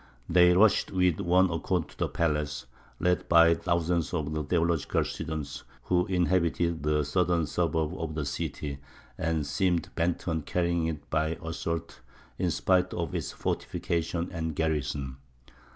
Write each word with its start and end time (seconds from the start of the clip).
They 0.27 0.55
rushed 0.57 0.89
with 0.89 1.19
one 1.19 1.51
accord 1.51 1.87
to 1.89 1.97
the 1.99 2.07
palace, 2.07 2.65
led 2.99 3.29
by 3.29 3.53
the 3.53 3.59
thousands 3.59 4.15
of 4.15 4.47
theological 4.49 5.03
students 5.05 5.63
who 5.83 6.07
inhabited 6.07 6.81
the 6.81 7.05
southern 7.05 7.45
suburb 7.45 7.93
of 7.95 8.15
the 8.15 8.25
city, 8.25 8.79
and 9.15 9.45
seemed 9.45 9.93
bent 9.93 10.27
on 10.27 10.41
carrying 10.41 10.87
it 10.87 11.07
by 11.11 11.37
assault 11.43 12.01
in 12.39 12.49
spite 12.49 12.95
of 12.95 13.13
its 13.13 13.31
fortifications 13.31 14.31
and 14.31 14.55
garrison. 14.55 15.17